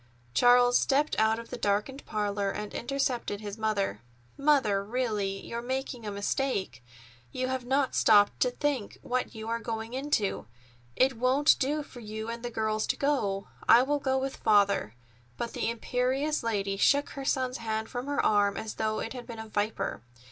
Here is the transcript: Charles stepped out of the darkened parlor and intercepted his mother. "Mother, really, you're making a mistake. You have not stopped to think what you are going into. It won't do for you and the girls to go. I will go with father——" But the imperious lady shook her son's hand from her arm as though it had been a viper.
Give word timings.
Charles 0.33 0.79
stepped 0.79 1.15
out 1.19 1.37
of 1.37 1.51
the 1.51 1.59
darkened 1.59 2.03
parlor 2.07 2.49
and 2.49 2.73
intercepted 2.73 3.39
his 3.39 3.55
mother. 3.55 4.01
"Mother, 4.35 4.83
really, 4.83 5.37
you're 5.45 5.61
making 5.61 6.07
a 6.07 6.11
mistake. 6.11 6.83
You 7.31 7.49
have 7.49 7.65
not 7.65 7.93
stopped 7.93 8.39
to 8.39 8.49
think 8.49 8.97
what 9.03 9.35
you 9.35 9.47
are 9.47 9.59
going 9.59 9.93
into. 9.93 10.47
It 10.95 11.19
won't 11.19 11.59
do 11.59 11.83
for 11.83 11.99
you 11.99 12.29
and 12.29 12.41
the 12.41 12.49
girls 12.49 12.87
to 12.87 12.95
go. 12.95 13.49
I 13.69 13.83
will 13.83 13.99
go 13.99 14.17
with 14.17 14.37
father——" 14.37 14.95
But 15.37 15.53
the 15.53 15.69
imperious 15.69 16.41
lady 16.41 16.77
shook 16.77 17.09
her 17.11 17.23
son's 17.23 17.59
hand 17.59 17.87
from 17.87 18.07
her 18.07 18.25
arm 18.25 18.57
as 18.57 18.73
though 18.73 19.01
it 19.01 19.13
had 19.13 19.27
been 19.27 19.37
a 19.37 19.49
viper. 19.49 20.01